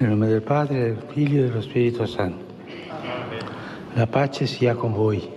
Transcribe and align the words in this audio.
Nel 0.00 0.08
nome 0.08 0.28
del 0.28 0.40
Padre, 0.40 0.78
del 0.78 1.02
Figlio 1.12 1.44
e 1.44 1.48
dello 1.48 1.60
Spirito 1.60 2.06
Santo. 2.06 2.42
La 3.92 4.06
pace 4.06 4.46
sia 4.46 4.74
con 4.74 4.94
voi. 4.94 5.28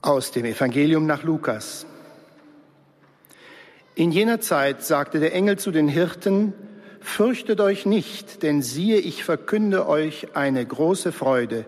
Aus 0.00 0.30
dem 0.30 0.44
Evangelium 0.44 1.06
nach 1.06 1.22
Lukas. 1.22 1.86
In 3.94 4.12
jener 4.12 4.42
Zeit 4.42 4.84
sagte 4.84 5.20
der 5.20 5.32
Engel 5.32 5.58
zu 5.58 5.70
den 5.70 5.88
Hirten, 5.88 6.52
Fürchtet 7.00 7.58
euch 7.62 7.86
nicht, 7.86 8.42
denn 8.42 8.60
siehe, 8.60 8.98
ich 8.98 9.24
verkünde 9.24 9.88
euch 9.88 10.36
eine 10.36 10.66
große 10.66 11.12
Freude, 11.12 11.64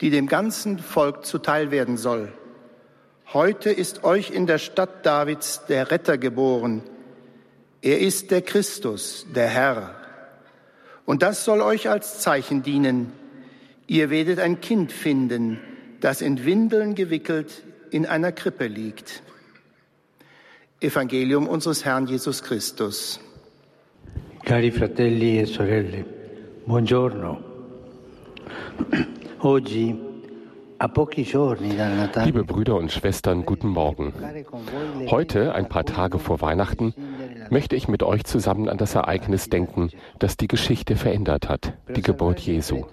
die 0.00 0.10
dem 0.10 0.28
ganzen 0.28 0.78
Volk 0.78 1.26
zuteil 1.26 1.72
werden 1.72 1.96
soll. 1.96 2.32
Heute 3.32 3.70
ist 3.70 4.04
euch 4.04 4.30
in 4.30 4.46
der 4.46 4.58
Stadt 4.58 5.04
Davids 5.04 5.66
der 5.66 5.90
Retter 5.90 6.18
geboren. 6.18 6.84
Er 7.86 8.00
ist 8.00 8.32
der 8.32 8.42
Christus, 8.42 9.26
der 9.32 9.46
Herr. 9.46 9.94
Und 11.04 11.22
das 11.22 11.44
soll 11.44 11.60
euch 11.60 11.88
als 11.88 12.18
Zeichen 12.18 12.64
dienen. 12.64 13.12
Ihr 13.86 14.10
werdet 14.10 14.40
ein 14.40 14.60
Kind 14.60 14.90
finden, 14.90 15.60
das 16.00 16.20
in 16.20 16.44
Windeln 16.44 16.96
gewickelt 16.96 17.62
in 17.92 18.04
einer 18.04 18.32
Krippe 18.32 18.66
liegt. 18.66 19.22
Evangelium 20.80 21.46
unseres 21.46 21.84
Herrn 21.84 22.08
Jesus 22.08 22.42
Christus. 22.42 23.20
Cari 24.44 24.72
fratelli 24.72 25.38
e 25.38 25.46
sorelle, 25.46 26.04
buongiorno. 26.64 27.40
Oggi, 29.42 29.94
a 30.78 30.88
pochi 30.88 31.22
giorni 31.22 31.76
dal 31.76 31.94
Natale, 31.94 32.26
Liebe 32.26 32.42
Brüder 32.42 32.74
und 32.74 32.90
Schwestern, 32.90 33.44
guten 33.44 33.68
Morgen. 33.68 34.12
Heute, 35.08 35.54
ein 35.54 35.68
paar 35.68 35.84
Tage 35.84 36.18
vor 36.18 36.40
Weihnachten, 36.40 36.92
möchte 37.50 37.76
ich 37.76 37.88
mit 37.88 38.02
euch 38.02 38.24
zusammen 38.24 38.68
an 38.68 38.78
das 38.78 38.94
Ereignis 38.94 39.48
denken, 39.48 39.90
das 40.18 40.36
die 40.36 40.48
Geschichte 40.48 40.96
verändert 40.96 41.48
hat, 41.48 41.74
die 41.94 42.02
Geburt 42.02 42.40
Jesu. 42.40 42.84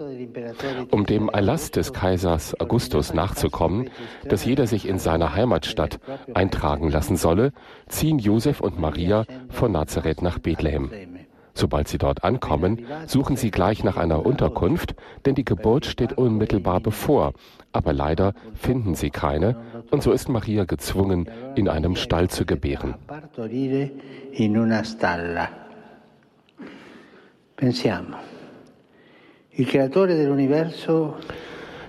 Um 0.90 1.06
dem 1.06 1.28
Erlass 1.28 1.70
des 1.70 1.92
Kaisers 1.92 2.58
Augustus 2.60 3.14
nachzukommen, 3.14 3.90
dass 4.28 4.44
jeder 4.44 4.66
sich 4.66 4.88
in 4.88 4.98
seiner 4.98 5.34
Heimatstadt 5.34 5.98
eintragen 6.34 6.90
lassen 6.90 7.16
solle, 7.16 7.52
ziehen 7.88 8.18
Josef 8.18 8.60
und 8.60 8.78
Maria 8.78 9.24
von 9.48 9.72
Nazareth 9.72 10.22
nach 10.22 10.38
Bethlehem. 10.38 11.13
Sobald 11.54 11.86
sie 11.86 11.98
dort 11.98 12.24
ankommen, 12.24 12.84
suchen 13.06 13.36
sie 13.36 13.50
gleich 13.52 13.84
nach 13.84 13.96
einer 13.96 14.26
Unterkunft, 14.26 14.96
denn 15.24 15.36
die 15.36 15.44
Geburt 15.44 15.86
steht 15.86 16.12
unmittelbar 16.18 16.80
bevor. 16.80 17.32
Aber 17.72 17.92
leider 17.92 18.34
finden 18.54 18.94
sie 18.94 19.10
keine, 19.10 19.56
und 19.90 20.02
so 20.02 20.10
ist 20.12 20.28
Maria 20.28 20.64
gezwungen, 20.64 21.28
in 21.54 21.68
einem 21.68 21.94
Stall 21.94 22.28
zu 22.28 22.44
gebären. 22.44 22.94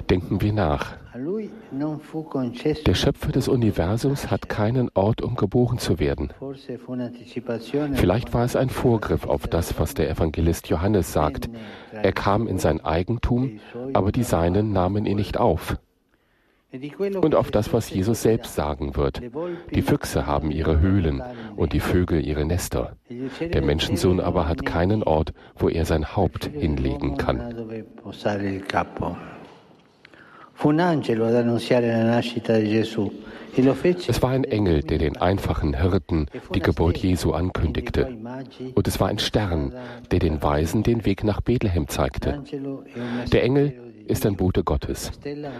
Denken 0.09 0.41
wir 0.41 0.53
nach. 0.53 1.04
Der 2.85 2.93
Schöpfer 2.93 3.31
des 3.31 3.47
Universums 3.47 4.29
hat 4.29 4.49
keinen 4.49 4.89
Ort, 4.95 5.21
um 5.21 5.35
geboren 5.35 5.77
zu 5.77 5.97
werden. 5.97 6.33
Vielleicht 7.93 8.33
war 8.33 8.43
es 8.43 8.55
ein 8.57 8.69
Vorgriff 8.69 9.25
auf 9.25 9.47
das, 9.47 9.79
was 9.79 9.93
der 9.93 10.09
Evangelist 10.09 10.67
Johannes 10.67 11.13
sagt. 11.13 11.49
Er 11.93 12.11
kam 12.11 12.47
in 12.47 12.57
sein 12.57 12.83
Eigentum, 12.83 13.59
aber 13.93 14.11
die 14.11 14.23
Seinen 14.23 14.73
nahmen 14.73 15.05
ihn 15.05 15.15
nicht 15.15 15.37
auf. 15.37 15.77
Und 17.21 17.35
auf 17.35 17.49
das, 17.49 17.71
was 17.71 17.89
Jesus 17.89 18.21
selbst 18.21 18.53
sagen 18.53 18.97
wird. 18.97 19.21
Die 19.73 19.81
Füchse 19.81 20.27
haben 20.27 20.51
ihre 20.51 20.81
Höhlen 20.81 21.23
und 21.55 21.71
die 21.71 21.79
Vögel 21.79 22.27
ihre 22.27 22.43
Nester. 22.43 22.97
Der 23.39 23.61
Menschensohn 23.61 24.19
aber 24.19 24.49
hat 24.49 24.65
keinen 24.65 25.01
Ort, 25.01 25.33
wo 25.55 25.69
er 25.69 25.85
sein 25.85 26.17
Haupt 26.17 26.47
hinlegen 26.47 27.15
kann. 27.15 27.85
Fu 30.57 30.69
un 30.69 30.79
angelo 30.79 31.25
ad 31.27 31.35
annunziare 31.35 31.87
la 31.87 32.03
nascita 32.03 32.57
di 32.57 32.69
Gesù 32.69 33.11
e 33.57 33.95
Es 34.07 34.21
war 34.21 34.31
ein 34.31 34.43
Engel, 34.43 34.81
der 34.81 34.97
den 34.97 35.15
einfachen 35.15 35.79
Hirten 35.79 36.27
die 36.53 36.59
Geburt 36.59 36.97
Jesu 36.97 37.31
ankündigte. 37.31 38.17
Und 38.73 38.87
es 38.87 38.99
war 38.99 39.07
ein 39.07 39.19
Stern, 39.19 39.73
der 40.11 40.19
den 40.19 40.41
Weisen 40.41 40.83
den 40.83 41.05
Weg 41.05 41.23
nach 41.23 41.39
Bethlehem 41.39 41.87
zeigte. 41.87 42.43
Un 42.51 42.83
Der 43.31 43.43
Engel 43.43 43.84
ist 44.07 44.25
ein 44.25 44.35
Bote 44.35 44.63
Gottes. 44.63 45.11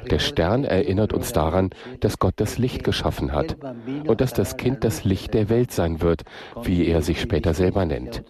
Der 0.10 0.20
Stern 0.20 0.64
erinnert 0.64 1.14
uns 1.14 1.34
daran, 1.34 1.72
dass 2.00 2.20
Gott 2.20 2.36
das 2.38 2.58
Licht 2.58 2.84
geschaffen 2.84 3.32
hat 3.32 3.58
und 4.08 4.22
dass 4.22 4.34
das 4.34 4.58
Kind 4.58 4.84
das 4.84 5.04
Licht 5.04 5.34
der 5.34 5.50
Welt 5.50 5.72
sein 5.72 6.02
wird, 6.02 6.24
wie 6.64 6.88
er 6.88 7.02
sich 7.02 7.22
später 7.22 7.54
selber 7.54 7.86
nennt. 7.86 8.24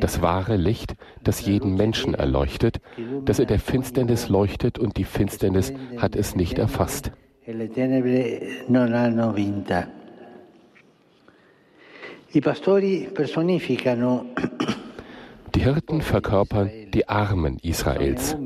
Das 0.00 0.22
wahre 0.22 0.56
Licht, 0.56 0.94
das 1.22 1.44
jeden 1.44 1.74
Menschen 1.74 2.14
erleuchtet, 2.14 2.80
das 3.24 3.38
in 3.38 3.46
der 3.46 3.58
Finsternis 3.58 4.28
leuchtet 4.28 4.78
und 4.78 4.96
die 4.96 5.04
Finsternis 5.04 5.72
hat 5.96 6.16
es 6.16 6.36
nicht 6.36 6.58
erfasst. 6.58 7.12
e. 7.46 7.62
I 12.34 12.40
pastori 12.40 13.10
personificano 13.12 14.24
Die 15.54 15.60
Hirten 15.60 16.00
verkörpern 16.00 16.70
die 16.92 17.08
Armen 17.08 17.58
Israels, 17.58 18.36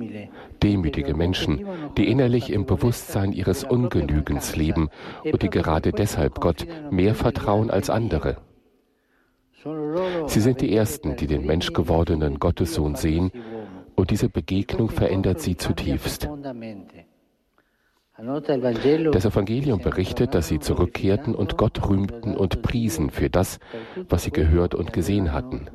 demütige 0.63 1.15
Menschen, 1.15 1.65
die 1.97 2.09
innerlich 2.09 2.53
im 2.53 2.67
Bewusstsein 2.67 3.33
ihres 3.33 3.65
Ungenügens 3.65 4.57
leben 4.57 4.89
und 5.25 5.43
die 5.43 5.51
gerade 5.51 5.93
deshalb 5.93 6.41
Gott 6.41 6.67
mehr 6.91 7.15
vertrauen 7.15 7.71
als 7.71 7.91
andere. 7.91 8.39
Sie 10.27 10.41
sind 10.41 10.61
die 10.61 10.75
Ersten, 10.75 11.17
die 11.17 11.27
den 11.27 11.47
menschgewordenen 11.47 12.39
Gottessohn 12.39 12.95
sehen, 12.95 13.33
und 13.95 14.11
diese 14.11 14.29
Begegnung 14.29 14.91
verändert 14.91 15.41
sie 15.41 15.57
zutiefst. 15.57 16.29
Das 18.19 19.25
Evangelium 19.27 19.81
berichtet, 19.81 20.35
dass 20.35 20.49
sie 20.49 20.59
zurückkehrten 20.59 21.35
und 21.35 21.59
Gott 21.59 21.87
rühmten 21.87 22.35
und 22.35 22.63
priesen 22.63 23.11
für 23.11 23.29
das, 23.29 23.59
was 24.09 24.23
sie 24.23 24.31
gehört 24.31 24.75
und 24.75 24.93
gesehen 24.95 25.33
hatten. 25.33 25.67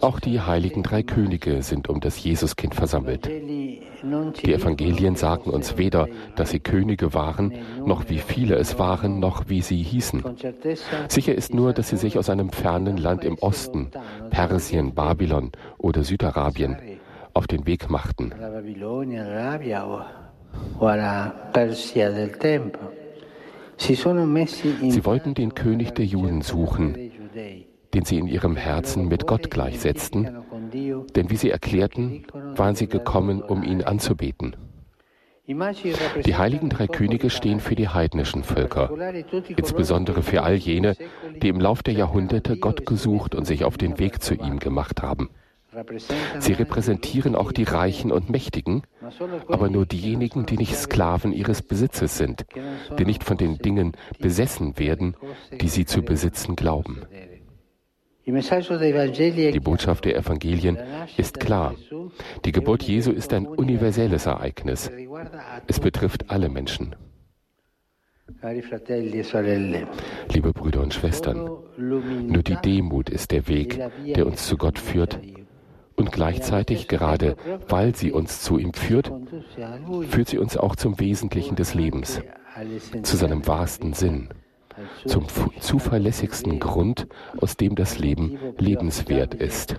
Auch 0.00 0.20
die 0.20 0.40
heiligen 0.40 0.82
drei 0.82 1.02
Könige 1.02 1.62
sind 1.62 1.88
um 1.88 2.00
das 2.00 2.22
Jesuskind 2.22 2.74
versammelt. 2.74 3.26
Die 3.26 4.52
Evangelien 4.52 5.16
sagen 5.16 5.50
uns 5.50 5.78
weder, 5.78 6.06
dass 6.36 6.50
sie 6.50 6.60
Könige 6.60 7.14
waren, 7.14 7.52
noch 7.84 8.08
wie 8.08 8.18
viele 8.18 8.56
es 8.56 8.78
waren, 8.78 9.18
noch 9.18 9.48
wie 9.48 9.62
sie 9.62 9.82
hießen. 9.82 10.22
Sicher 11.08 11.34
ist 11.34 11.54
nur, 11.54 11.72
dass 11.72 11.88
sie 11.88 11.96
sich 11.96 12.18
aus 12.18 12.28
einem 12.28 12.50
fernen 12.50 12.98
Land 12.98 13.24
im 13.24 13.38
Osten, 13.38 13.90
Persien, 14.30 14.94
Babylon 14.94 15.52
oder 15.78 16.04
Südarabien, 16.04 16.76
auf 17.32 17.46
den 17.46 17.66
Weg 17.66 17.90
machten. 17.90 18.32
Sie 23.78 25.04
wollten 25.04 25.34
den 25.34 25.54
König 25.54 25.94
der 25.94 26.04
Juden 26.06 26.42
suchen. 26.42 27.05
Den 27.94 28.04
sie 28.04 28.18
in 28.18 28.26
ihrem 28.26 28.56
Herzen 28.56 29.08
mit 29.08 29.26
Gott 29.26 29.50
gleichsetzten, 29.50 30.44
denn 31.14 31.30
wie 31.30 31.36
sie 31.36 31.50
erklärten, 31.50 32.26
waren 32.32 32.74
sie 32.74 32.86
gekommen, 32.86 33.42
um 33.42 33.62
ihn 33.62 33.82
anzubeten. 33.82 34.56
Die 35.48 36.34
heiligen 36.36 36.70
drei 36.70 36.88
Könige 36.88 37.30
stehen 37.30 37.60
für 37.60 37.76
die 37.76 37.88
heidnischen 37.88 38.42
Völker, 38.42 38.90
insbesondere 39.48 40.22
für 40.22 40.42
all 40.42 40.56
jene, 40.56 40.96
die 41.40 41.48
im 41.48 41.60
Lauf 41.60 41.84
der 41.84 41.94
Jahrhunderte 41.94 42.56
Gott 42.56 42.84
gesucht 42.84 43.34
und 43.34 43.44
sich 43.44 43.64
auf 43.64 43.78
den 43.78 43.98
Weg 43.98 44.22
zu 44.22 44.34
ihm 44.34 44.58
gemacht 44.58 45.02
haben. 45.02 45.30
Sie 46.38 46.52
repräsentieren 46.52 47.36
auch 47.36 47.52
die 47.52 47.64
Reichen 47.64 48.10
und 48.10 48.30
Mächtigen, 48.30 48.82
aber 49.48 49.68
nur 49.68 49.86
diejenigen, 49.86 50.46
die 50.46 50.56
nicht 50.56 50.74
Sklaven 50.74 51.32
ihres 51.32 51.62
Besitzes 51.62 52.16
sind, 52.16 52.46
die 52.98 53.04
nicht 53.04 53.22
von 53.22 53.36
den 53.36 53.58
Dingen 53.58 53.92
besessen 54.18 54.78
werden, 54.78 55.16
die 55.60 55.68
sie 55.68 55.84
zu 55.84 56.02
besitzen 56.02 56.56
glauben. 56.56 57.02
Die 58.26 59.60
Botschaft 59.60 60.04
der 60.04 60.16
Evangelien 60.16 60.76
ist 61.16 61.38
klar. 61.38 61.74
Die 62.44 62.50
Geburt 62.50 62.82
Jesu 62.82 63.12
ist 63.12 63.32
ein 63.32 63.46
universelles 63.46 64.26
Ereignis. 64.26 64.90
Es 65.68 65.78
betrifft 65.78 66.28
alle 66.28 66.48
Menschen. 66.48 66.96
E 68.42 69.86
Liebe 70.32 70.52
Brüder 70.52 70.80
und 70.80 70.92
Schwestern, 70.92 71.48
nur 71.78 72.42
die 72.42 72.56
Demut 72.56 73.10
ist 73.10 73.30
der 73.30 73.46
Weg, 73.46 73.80
der 74.04 74.26
uns 74.26 74.48
zu 74.48 74.56
Gott 74.56 74.80
führt. 74.80 75.20
Und 75.94 76.10
gleichzeitig, 76.10 76.88
gerade 76.88 77.36
weil 77.68 77.94
sie 77.94 78.10
uns 78.10 78.42
zu 78.42 78.58
ihm 78.58 78.74
führt, 78.74 79.12
führt 80.08 80.28
sie 80.28 80.38
uns 80.38 80.56
auch 80.56 80.74
zum 80.74 80.98
Wesentlichen 80.98 81.54
des 81.54 81.74
Lebens, 81.74 82.20
zu 83.02 83.16
seinem 83.16 83.46
wahrsten 83.46 83.92
Sinn, 83.92 84.28
zum 85.06 85.26
zuverlässigsten 85.60 86.58
Grund, 86.60 87.06
aus 87.38 87.56
dem 87.56 87.74
das 87.74 87.98
Leben 87.98 88.38
lebenswert 88.58 89.34
ist. 89.34 89.76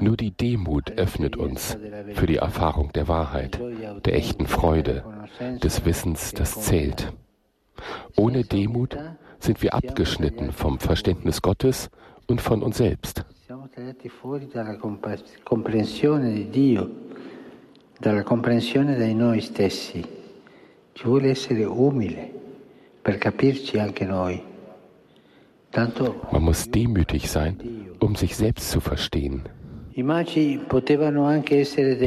Nur 0.00 0.16
die 0.16 0.30
Demut 0.30 0.90
öffnet 0.92 1.36
uns 1.36 1.78
für 2.12 2.26
die 2.26 2.36
Erfahrung 2.36 2.92
der 2.92 3.08
Wahrheit, 3.08 3.60
der 4.04 4.14
echten 4.14 4.46
Freude, 4.46 5.04
des 5.62 5.84
Wissens, 5.84 6.32
das 6.32 6.60
zählt. 6.60 7.12
Ohne 8.16 8.44
Demut 8.44 8.96
sind 9.38 9.62
wir 9.62 9.74
abgeschnitten 9.74 10.52
vom 10.52 10.78
Verständnis 10.78 11.42
Gottes 11.42 11.90
und 12.28 12.40
von 12.40 12.62
uns 12.62 12.76
selbst. 12.76 13.24
Dalla 17.98 18.22
comprensione 18.22 18.96
di 18.96 19.14
noi 19.14 19.40
stessi. 19.40 20.04
Ci 20.92 21.04
vuole 21.04 21.30
essere 21.30 21.64
umile 21.64 22.30
per 23.00 23.18
capirci 23.18 23.78
anche 23.78 24.04
noi. 24.04 24.42
Man 25.74 26.42
muss 26.42 26.68
demütig 26.68 27.30
sein, 27.30 27.56
um 28.00 28.14
sich 28.14 28.36
selbst 28.36 28.70
zu 28.70 28.80
verstehen. 28.80 29.48
Die 29.94 30.06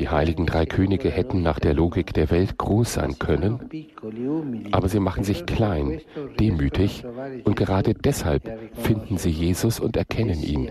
heiligen 0.09 0.45
drei 0.45 0.65
Könige 0.65 1.09
hätten 1.09 1.41
nach 1.43 1.59
der 1.59 1.73
Logik 1.73 2.13
der 2.13 2.31
Welt 2.31 2.57
groß 2.57 2.93
sein 2.93 3.19
können, 3.19 3.59
aber 4.71 4.89
sie 4.89 4.99
machen 4.99 5.23
sich 5.23 5.45
klein, 5.45 6.01
demütig 6.39 7.03
und 7.43 7.55
gerade 7.55 7.93
deshalb 7.93 8.59
finden 8.73 9.17
sie 9.17 9.29
Jesus 9.29 9.79
und 9.79 9.97
erkennen 9.97 10.41
ihn. 10.41 10.69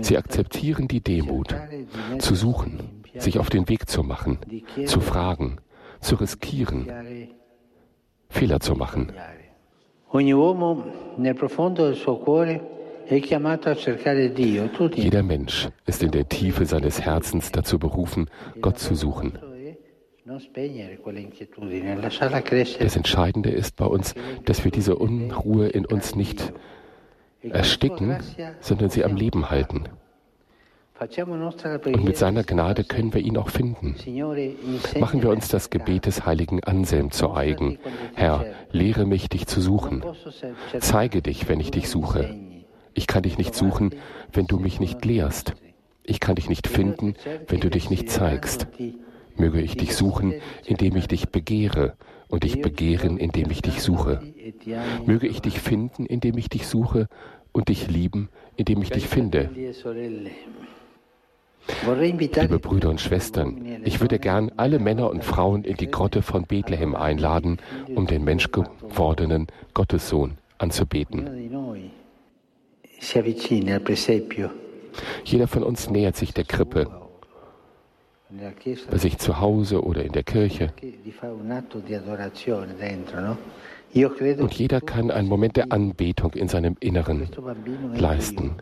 Sie 0.00 0.16
akzeptieren 0.16 0.86
die 0.86 1.00
Demut, 1.00 1.56
zu 2.18 2.34
suchen, 2.34 3.02
sich 3.16 3.38
auf 3.38 3.50
den 3.50 3.68
Weg 3.68 3.88
zu 3.88 4.02
machen, 4.04 4.38
zu 4.86 5.00
fragen, 5.00 5.56
zu 6.00 6.14
riskieren, 6.16 6.86
Fehler 8.28 8.60
zu 8.60 8.74
machen. 8.74 9.12
Ogni 10.14 10.34
uomo 10.34 10.84
nel 11.16 11.34
profondo 11.34 11.86
del 11.86 11.94
suo 11.94 12.16
cuore 12.16 12.60
jeder 14.94 15.22
Mensch 15.22 15.68
ist 15.86 16.02
in 16.02 16.10
der 16.10 16.28
Tiefe 16.28 16.66
seines 16.66 17.00
Herzens 17.00 17.52
dazu 17.52 17.78
berufen, 17.78 18.30
Gott 18.60 18.78
zu 18.78 18.94
suchen. 18.94 19.38
Das 22.78 22.96
Entscheidende 22.96 23.50
ist 23.50 23.76
bei 23.76 23.86
uns, 23.86 24.14
dass 24.44 24.64
wir 24.64 24.70
diese 24.70 24.96
Unruhe 24.96 25.68
in 25.68 25.84
uns 25.84 26.14
nicht 26.14 26.52
ersticken, 27.42 28.18
sondern 28.60 28.90
sie 28.90 29.04
am 29.04 29.16
Leben 29.16 29.50
halten. 29.50 29.84
Und 31.84 32.04
mit 32.04 32.16
seiner 32.16 32.44
Gnade 32.44 32.84
können 32.84 33.12
wir 33.12 33.20
ihn 33.20 33.36
auch 33.36 33.48
finden. 33.50 33.96
Machen 35.00 35.22
wir 35.22 35.30
uns 35.30 35.48
das 35.48 35.70
Gebet 35.70 36.06
des 36.06 36.24
heiligen 36.24 36.62
Anselm 36.62 37.10
zu 37.10 37.34
eigen. 37.34 37.78
Herr, 38.14 38.46
lehre 38.70 39.04
mich, 39.04 39.28
dich 39.28 39.48
zu 39.48 39.60
suchen. 39.60 40.04
Zeige 40.78 41.20
dich, 41.20 41.48
wenn 41.48 41.58
ich 41.58 41.72
dich 41.72 41.88
suche. 41.88 42.51
Ich 42.94 43.06
kann 43.06 43.22
dich 43.22 43.38
nicht 43.38 43.54
suchen, 43.54 43.90
wenn 44.32 44.46
du 44.46 44.58
mich 44.58 44.80
nicht 44.80 45.04
lehrst. 45.04 45.54
Ich 46.04 46.20
kann 46.20 46.34
dich 46.34 46.48
nicht 46.48 46.66
finden, 46.66 47.14
wenn 47.48 47.60
du 47.60 47.70
dich 47.70 47.90
nicht 47.90 48.10
zeigst. 48.10 48.66
Möge 49.36 49.60
ich 49.60 49.76
dich 49.76 49.94
suchen, 49.94 50.34
indem 50.64 50.96
ich 50.96 51.08
dich 51.08 51.28
begehre, 51.28 51.94
und 52.28 52.44
dich 52.44 52.62
begehren, 52.62 53.18
indem 53.18 53.50
ich 53.50 53.60
dich 53.60 53.82
suche. 53.82 54.22
Möge 55.04 55.26
ich 55.26 55.40
dich 55.42 55.60
finden, 55.60 56.06
indem 56.06 56.38
ich 56.38 56.48
dich 56.48 56.66
suche, 56.66 57.08
und 57.52 57.68
dich 57.68 57.88
lieben, 57.88 58.30
indem 58.56 58.80
ich 58.82 58.90
dich 58.90 59.06
finde. 59.06 59.50
Liebe 62.34 62.58
Brüder 62.58 62.90
und 62.90 63.00
Schwestern, 63.00 63.82
ich 63.84 64.00
würde 64.00 64.18
gern 64.18 64.50
alle 64.56 64.78
Männer 64.78 65.10
und 65.10 65.24
Frauen 65.24 65.64
in 65.64 65.76
die 65.76 65.90
Grotte 65.90 66.22
von 66.22 66.44
Bethlehem 66.44 66.94
einladen, 66.94 67.58
um 67.94 68.06
den 68.06 68.24
menschgewordenen 68.24 69.46
Gottessohn 69.74 70.38
anzubeten. 70.58 71.50
Jeder 75.24 75.48
von 75.48 75.62
uns 75.62 75.90
nähert 75.90 76.16
sich 76.16 76.32
der 76.32 76.44
Krippe, 76.44 76.86
bei 78.90 78.98
sich 78.98 79.18
zu 79.18 79.40
Hause 79.40 79.82
oder 79.82 80.04
in 80.04 80.12
der 80.12 80.22
Kirche. 80.22 80.72
Und 84.38 84.54
jeder 84.54 84.80
kann 84.80 85.10
einen 85.10 85.28
Moment 85.28 85.56
der 85.56 85.72
Anbetung 85.72 86.32
in 86.32 86.48
seinem 86.48 86.76
Inneren 86.80 87.28
leisten. 87.94 88.56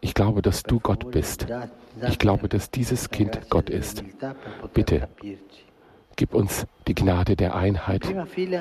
Ich 0.00 0.14
glaube, 0.14 0.42
dass 0.42 0.62
du 0.62 0.78
Gott 0.78 1.10
bist. 1.10 1.46
Ich 2.08 2.18
glaube, 2.18 2.48
dass 2.48 2.70
dieses 2.70 3.10
Kind 3.10 3.50
Gott 3.50 3.70
ist. 3.70 4.04
Bitte, 4.72 5.08
gib 6.14 6.34
uns 6.34 6.66
die 6.86 6.94
Gnade 6.94 7.34
der 7.34 7.56
Einheit, 7.56 8.02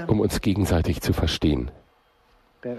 um 0.07 0.19
uns 0.19 0.41
gegenseitig 0.41 1.01
zu 1.01 1.13
verstehen. 1.13 1.69
E 2.67 2.73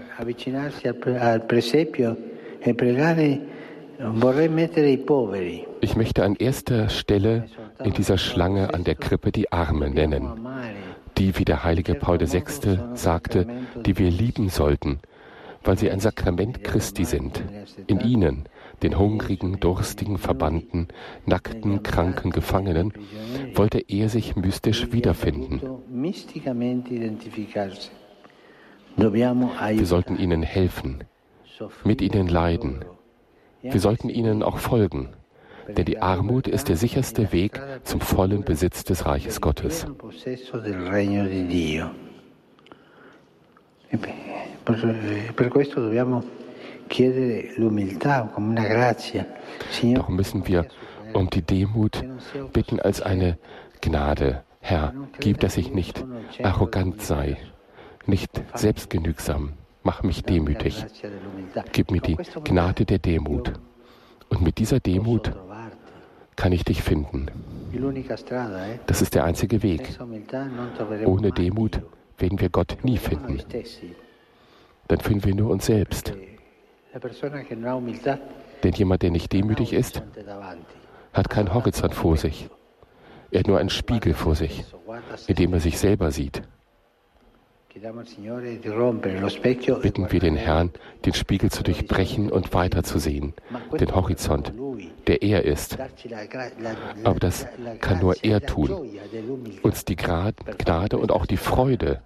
ich 5.81 5.95
möchte 5.95 6.23
an 6.23 6.35
erster 6.35 6.89
Stelle 6.89 7.45
in 7.83 7.93
dieser 7.93 8.17
Schlange 8.17 8.73
an 8.73 8.83
der 8.83 8.95
Krippe 8.95 9.31
die 9.31 9.51
Arme 9.51 9.89
nennen, 9.89 10.47
die, 11.17 11.37
wie 11.37 11.45
der 11.45 11.63
heilige 11.63 11.95
Paul 11.95 12.19
VI. 12.19 12.43
sagte, 12.93 13.47
die 13.85 13.97
wir 13.97 14.11
lieben 14.11 14.49
sollten, 14.49 14.99
weil 15.63 15.77
sie 15.77 15.89
ein 15.89 15.99
Sakrament 15.99 16.63
Christi 16.63 17.03
sind. 17.03 17.43
In 17.87 17.99
ihnen, 17.99 18.45
den 18.83 18.97
hungrigen, 18.97 19.59
durstigen, 19.59 20.17
verbannten, 20.17 20.87
nackten, 21.25 21.81
kranken 21.83 22.31
Gefangenen, 22.31 22.93
wollte 23.55 23.79
er 23.79 24.09
sich 24.09 24.35
mystisch 24.35 24.91
wiederfinden. 24.91 25.61
Wir 28.97 29.85
sollten 29.85 30.17
ihnen 30.17 30.43
helfen, 30.43 31.03
mit 31.83 32.01
ihnen 32.01 32.27
leiden. 32.27 32.85
Wir 33.61 33.79
sollten 33.79 34.09
ihnen 34.09 34.43
auch 34.43 34.57
folgen, 34.57 35.09
denn 35.67 35.85
die 35.85 36.01
Armut 36.01 36.47
ist 36.47 36.69
der 36.69 36.77
sicherste 36.77 37.31
Weg 37.31 37.61
zum 37.83 38.01
vollen 38.01 38.43
Besitz 38.43 38.83
des 38.83 39.05
Reiches 39.05 39.41
Gottes. 39.41 39.85
Darum 49.95 50.15
müssen 50.15 50.47
wir 50.47 50.65
um 51.13 51.29
die 51.29 51.41
Demut 51.41 52.03
bitten 52.53 52.79
als 52.79 53.01
eine 53.01 53.37
Gnade. 53.81 54.43
Herr, 54.61 54.93
gib, 55.19 55.39
dass 55.39 55.57
ich 55.57 55.73
nicht 55.73 56.03
arrogant 56.43 57.01
sei, 57.01 57.37
nicht 58.09 58.29
selbstgenügsam, 58.55 59.53
Mach 59.83 60.03
mich 60.03 60.23
demütig. 60.23 60.85
Gib 61.71 61.91
mir 61.91 62.01
die 62.01 62.17
Gnade 62.43 62.85
der 62.85 62.99
Demut. 62.99 63.53
Und 64.29 64.41
mit 64.41 64.57
dieser 64.57 64.79
Demut 64.79 65.31
kann 66.35 66.51
ich 66.51 66.63
dich 66.63 66.83
finden. 66.83 67.27
Das 68.85 69.01
ist 69.01 69.15
der 69.15 69.23
einzige 69.23 69.63
Weg. 69.63 69.97
Ohne 71.05 71.31
Demut 71.31 71.81
werden 72.17 72.39
wir 72.39 72.49
Gott 72.49 72.77
nie 72.83 72.97
finden. 72.97 73.41
Dann 74.87 74.99
finden 74.99 75.23
wir 75.23 75.35
nur 75.35 75.51
uns 75.51 75.65
selbst. 75.65 76.13
Denn 78.63 78.73
jemand, 78.73 79.01
der 79.01 79.11
nicht 79.11 79.31
demütig 79.31 79.73
ist, 79.73 80.03
hat 81.13 81.29
keinen 81.29 81.53
Horizont 81.53 81.95
vor 81.95 82.17
sich. 82.17 82.49
Er 83.31 83.39
hat 83.39 83.47
nur 83.47 83.59
einen 83.59 83.69
Spiegel 83.69 84.13
vor 84.13 84.35
sich, 84.35 84.65
in 85.27 85.35
dem 85.35 85.53
er 85.53 85.59
sich 85.59 85.77
selber 85.77 86.11
sieht. 86.11 86.41
Bitten 89.81 90.11
wir 90.11 90.19
den 90.19 90.35
Herrn, 90.35 90.71
den 91.05 91.13
Spiegel 91.13 91.49
zu 91.49 91.63
durchbrechen 91.63 92.29
und 92.31 92.53
weiterzusehen, 92.53 93.33
den 93.79 93.95
Horizont, 93.95 94.53
der 95.07 95.21
er 95.21 95.45
ist. 95.45 95.77
Aber 97.03 97.19
das 97.19 97.47
kann 97.79 97.99
nur 97.99 98.15
er 98.23 98.41
tun, 98.41 98.89
uns 99.61 99.85
die 99.85 99.95
Gnade 99.95 100.97
und 100.97 101.11
auch 101.11 101.25
die 101.25 101.37
Freude 101.37 102.01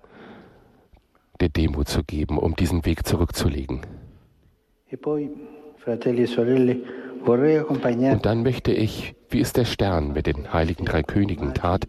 der 1.39 1.49
Demut 1.49 1.87
zu 1.87 2.03
geben, 2.03 2.37
um 2.37 2.55
diesen 2.55 2.85
Weg 2.85 3.07
zurückzulegen. 3.07 3.81
E 4.91 4.97
und 8.11 8.25
dann 8.25 8.43
möchte 8.43 8.71
ich, 8.71 9.15
wie 9.33 9.41
es 9.41 9.53
der 9.53 9.65
Stern 9.65 10.13
mit 10.13 10.27
den 10.27 10.53
heiligen 10.53 10.85
drei 10.85 11.03
Königen 11.03 11.53
tat, 11.53 11.87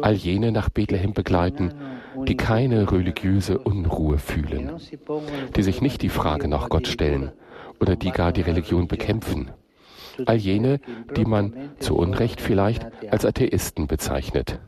all 0.00 0.14
jene 0.14 0.52
nach 0.52 0.70
Bethlehem 0.70 1.12
begleiten, 1.12 1.74
die 2.26 2.36
keine 2.36 2.90
religiöse 2.90 3.58
Unruhe 3.58 4.18
fühlen, 4.18 4.72
die 5.56 5.62
sich 5.62 5.80
nicht 5.80 6.02
die 6.02 6.08
Frage 6.08 6.48
nach 6.48 6.68
Gott 6.68 6.86
stellen 6.86 7.32
oder 7.80 7.96
die 7.96 8.10
gar 8.10 8.32
die 8.32 8.42
Religion 8.42 8.88
bekämpfen. 8.88 9.50
All 10.26 10.36
jene, 10.36 10.80
die 11.16 11.24
man 11.24 11.70
zu 11.78 11.96
Unrecht 11.96 12.40
vielleicht 12.40 12.86
als 13.10 13.24
Atheisten 13.24 13.86
bezeichnet. 13.86 14.60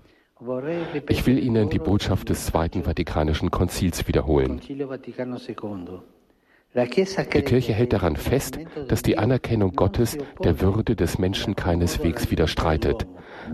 Ich 1.08 1.26
will 1.26 1.38
Ihnen 1.38 1.70
die 1.70 1.78
Botschaft 1.78 2.28
des 2.28 2.46
Zweiten 2.46 2.82
Vatikanischen 2.82 3.50
Konzils 3.50 4.06
wiederholen. 4.08 4.61
Die 6.75 7.43
Kirche 7.43 7.73
hält 7.73 7.93
daran 7.93 8.16
fest, 8.16 8.59
dass 8.88 9.02
die 9.02 9.16
Anerkennung 9.16 9.73
Gottes 9.75 10.19
der 10.43 10.61
Würde 10.61 10.97
des 10.97 11.19
Menschen 11.19 11.54
keineswegs 11.54 12.33
widerstreitet, 12.33 13.07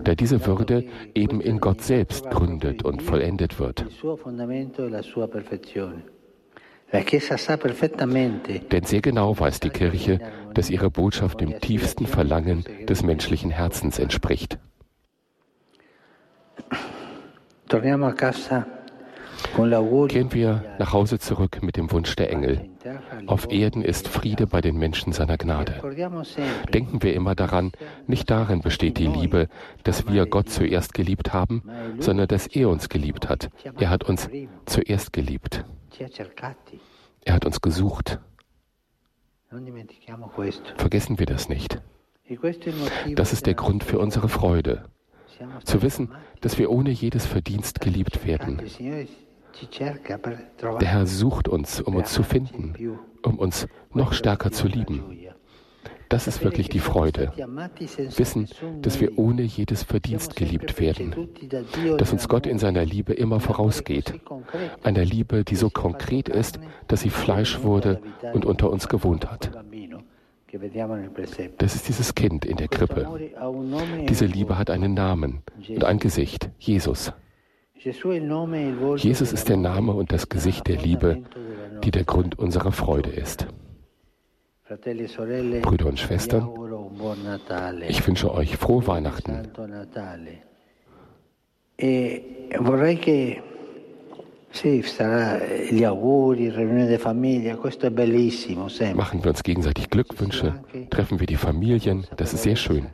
da 0.03 0.15
diese 0.15 0.47
Würde 0.47 0.85
eben 1.13 1.39
in 1.39 1.59
Gott 1.59 1.81
selbst 1.81 2.29
gründet 2.31 2.83
und 2.83 3.03
vollendet 3.03 3.59
wird. 3.59 3.85
Denn 8.71 8.83
sehr 8.83 9.01
genau 9.01 9.39
weiß 9.39 9.59
die 9.59 9.69
Kirche, 9.69 10.19
dass 10.53 10.69
ihre 10.69 10.89
Botschaft 10.89 11.41
dem 11.41 11.59
tiefsten 11.59 12.07
Verlangen 12.07 12.65
des 12.89 13.03
menschlichen 13.03 13.51
Herzens 13.51 13.99
entspricht. 13.99 14.57
Kehren 20.09 20.33
wir 20.33 20.65
nach 20.79 20.93
Hause 20.93 21.19
zurück 21.19 21.59
mit 21.61 21.77
dem 21.77 21.91
Wunsch 21.91 22.15
der 22.15 22.31
Engel. 22.31 22.70
Auf 23.27 23.51
Erden 23.51 23.83
ist 23.83 24.07
Friede 24.07 24.47
bei 24.47 24.61
den 24.61 24.77
Menschen 24.77 25.13
seiner 25.13 25.37
Gnade. 25.37 25.81
Denken 26.73 27.03
wir 27.03 27.13
immer 27.13 27.35
daran, 27.35 27.71
nicht 28.07 28.29
darin 28.29 28.61
besteht 28.61 28.97
die 28.97 29.07
Liebe, 29.07 29.47
dass 29.83 30.07
wir 30.07 30.25
Gott 30.25 30.49
zuerst 30.49 30.93
geliebt 30.93 31.33
haben, 31.33 31.63
sondern 31.99 32.27
dass 32.27 32.47
er 32.47 32.69
uns 32.69 32.89
geliebt 32.89 33.29
hat. 33.29 33.49
Er 33.79 33.89
hat 33.89 34.03
uns 34.03 34.29
zuerst 34.65 35.13
geliebt. 35.13 35.65
Er 37.23 37.33
hat 37.35 37.45
uns 37.45 37.61
gesucht. 37.61 38.19
Vergessen 40.77 41.19
wir 41.19 41.25
das 41.25 41.49
nicht. 41.49 41.81
Das 43.15 43.33
ist 43.33 43.45
der 43.45 43.53
Grund 43.53 43.83
für 43.83 43.99
unsere 43.99 44.29
Freude. 44.29 44.85
Zu 45.63 45.81
wissen, 45.81 46.11
dass 46.39 46.57
wir 46.57 46.71
ohne 46.71 46.91
jedes 46.91 47.25
Verdienst 47.25 47.81
geliebt 47.81 48.25
werden. 48.25 48.61
Der 50.79 50.87
Herr 50.87 51.05
sucht 51.05 51.47
uns, 51.47 51.81
um 51.81 51.95
uns 51.95 52.13
zu 52.13 52.23
finden, 52.23 52.73
um 53.23 53.39
uns 53.39 53.67
noch 53.93 54.13
stärker 54.13 54.51
zu 54.51 54.67
lieben. 54.67 55.03
Das 56.11 56.27
ist 56.27 56.43
wirklich 56.43 56.67
die 56.67 56.79
Freude. 56.79 57.31
Wissen, 58.17 58.49
dass 58.81 58.99
wir 58.99 59.17
ohne 59.17 59.43
jedes 59.43 59.83
Verdienst 59.83 60.35
geliebt 60.35 60.77
werden. 60.77 61.29
Dass 61.97 62.11
uns 62.11 62.27
Gott 62.27 62.45
in 62.45 62.59
seiner 62.59 62.83
Liebe 62.83 63.13
immer 63.13 63.39
vorausgeht. 63.39 64.19
Einer 64.83 65.05
Liebe, 65.05 65.45
die 65.45 65.55
so 65.55 65.69
konkret 65.69 66.27
ist, 66.27 66.59
dass 66.89 67.01
sie 67.01 67.09
Fleisch 67.09 67.63
wurde 67.63 68.01
und 68.33 68.43
unter 68.43 68.69
uns 68.69 68.89
gewohnt 68.89 69.31
hat. 69.31 69.51
Das 71.59 71.75
ist 71.75 71.87
dieses 71.87 72.13
Kind 72.13 72.43
in 72.43 72.57
der 72.57 72.67
Krippe. 72.67 73.07
Diese 74.09 74.25
Liebe 74.25 74.57
hat 74.57 74.69
einen 74.69 74.93
Namen 74.93 75.43
und 75.69 75.85
ein 75.85 75.99
Gesicht, 75.99 76.49
Jesus. 76.59 77.13
Jesus 77.83 79.33
ist 79.33 79.49
der 79.49 79.57
Name 79.57 79.93
und 79.93 80.11
das 80.11 80.29
Gesicht 80.29 80.67
der 80.67 80.77
Liebe, 80.77 81.23
die 81.83 81.89
der 81.89 82.03
Grund 82.03 82.37
unserer 82.37 82.71
Freude 82.71 83.09
ist. 83.09 83.47
Brüder 85.61 85.87
und 85.87 85.99
Schwestern, 85.99 86.49
ich 87.87 88.07
wünsche 88.07 88.31
euch 88.31 88.57
frohe 88.57 88.85
Weihnachten. 88.85 89.47
E 91.77 92.21
Machen 98.93 99.23
wir 99.23 99.29
uns 99.29 99.43
gegenseitig 99.43 99.89
Glückwünsche, 99.89 100.63
treffen 100.91 101.19
wir 101.19 101.27
die 101.27 101.35
Familien, 101.35 102.05
das 102.17 102.33
ist 102.33 102.43
sehr 102.43 102.55
schön. 102.55 102.87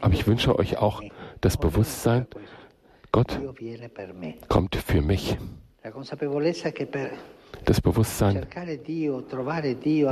Aber 0.00 0.12
ich 0.12 0.26
wünsche 0.26 0.58
euch 0.58 0.78
auch 0.78 1.02
das 1.40 1.56
Bewusstsein, 1.56 2.26
Gott 3.16 3.40
kommt 4.48 4.76
für 4.76 5.00
mich. 5.00 5.38
Das 7.64 7.80
Bewusstsein, 7.80 8.46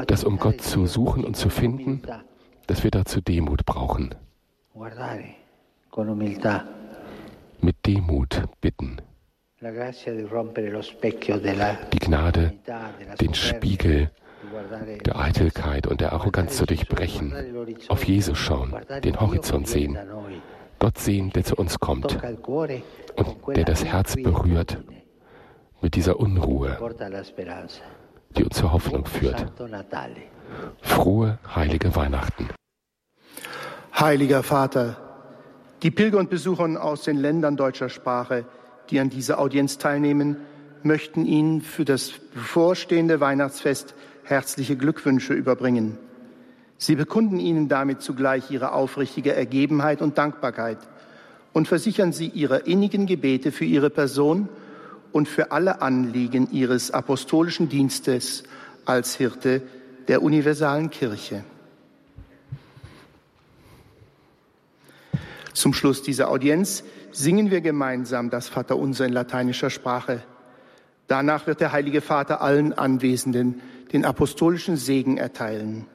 dass 0.07 0.25
um 0.25 0.39
Gott 0.39 0.63
zu 0.63 0.87
suchen 0.87 1.23
und 1.23 1.37
zu 1.37 1.51
finden, 1.51 2.01
dass 2.67 2.83
wir 2.83 2.91
dazu 2.91 3.21
Demut 3.21 3.67
brauchen. 3.67 4.15
Mit 7.61 7.77
Demut 7.87 8.43
bitten. 8.63 8.97
Die 11.93 11.99
Gnade, 11.99 12.55
den 13.21 13.35
Spiegel 13.35 14.11
der 15.05 15.19
Eitelkeit 15.19 15.87
und 15.87 16.01
der 16.01 16.15
Arroganz 16.15 16.57
zu 16.57 16.65
durchbrechen, 16.65 17.35
auf 17.89 18.05
Jesus 18.05 18.39
schauen, 18.39 18.75
den 19.03 19.21
Horizont 19.21 19.69
sehen, 19.69 19.99
Gott 20.79 20.99
sehen, 20.99 21.31
der 21.31 21.45
zu 21.45 21.57
uns 21.57 21.79
kommt 21.79 22.19
und 23.17 23.57
der 23.57 23.65
das 23.65 23.85
Herz 23.85 24.17
berührt 24.17 24.79
mit 25.81 25.95
dieser 25.95 26.19
Unruhe, 26.19 26.79
die 28.37 28.45
uns 28.45 28.57
zur 28.57 28.73
Hoffnung 28.73 29.07
führt. 29.07 29.47
Frohe, 30.83 31.39
heilige 31.55 31.95
Weihnachten. 31.95 32.49
Heiliger 33.99 34.43
Vater, 34.43 34.97
die 35.83 35.91
Pilger 35.91 36.19
und 36.19 36.31
Besucher 36.31 36.83
aus 36.83 37.03
den 37.03 37.17
Ländern 37.17 37.57
deutscher 37.57 37.89
Sprache, 37.89 38.47
die 38.91 38.99
an 39.01 39.11
dieser 39.11 39.39
Audienz 39.39 39.79
teilnehmen, 39.79 40.39
möchten 40.83 41.25
Ihnen 41.25 41.61
für 41.61 41.85
das 41.85 42.13
bevorstehende 42.33 43.21
Weihnachtsfest 43.21 43.95
herzliche 44.25 44.77
Glückwünsche 44.77 45.35
überbringen. 45.35 45.99
Sie 46.85 46.97
bekunden 46.97 47.41
ihnen 47.41 47.69
damit 47.69 48.03
zugleich 48.03 48.51
ihre 48.51 48.73
aufrichtige 48.73 49.35
Ergebenheit 49.35 50.03
und 50.03 50.19
Dankbarkeit 50.19 50.77
und 51.55 51.67
versichern 51.67 52.13
sie 52.13 52.27
ihre 52.27 52.59
innigen 52.59 53.07
Gebete 53.07 53.53
für 53.53 53.65
ihre 53.65 53.89
Person 53.89 54.51
und 55.11 55.27
für 55.27 55.51
alle 55.51 55.81
Anliegen 55.81 56.51
ihres 56.53 56.91
apostolischen 56.91 57.71
Dienstes 57.71 58.43
als 58.85 59.15
Hirte 59.15 59.63
der 60.09 60.23
universalen 60.23 60.91
Kirche. 60.91 61.43
Zum 65.55 65.73
Schluss 65.73 66.03
dieser 66.03 66.29
Audienz 66.29 66.85
singen 67.13 67.51
wir 67.51 67.63
gemeinsam 67.63 68.29
das 68.29 68.49
Vaterunser 68.49 69.07
in 69.07 69.15
lateinischer 69.15 69.71
Sprache. 69.71 70.23
Danach 71.07 71.47
wird 71.47 71.63
der 71.63 71.73
Heilige 71.73 72.03
Vater 72.03 72.43
allen 72.43 72.75
Anwesenden 72.75 73.63
den 73.91 74.05
apostolischen 74.05 74.77
Segen 74.77 75.17
erteilen. 75.17 75.87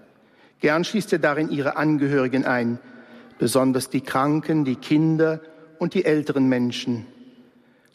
Gern 0.59 0.83
schließt 0.83 1.13
er 1.13 1.19
darin 1.19 1.49
ihre 1.49 1.77
Angehörigen 1.77 2.45
ein, 2.45 2.79
besonders 3.37 3.89
die 3.89 4.01
Kranken, 4.01 4.65
die 4.65 4.75
Kinder 4.75 5.41
und 5.77 5.93
die 5.93 6.05
älteren 6.05 6.47
Menschen. 6.49 7.05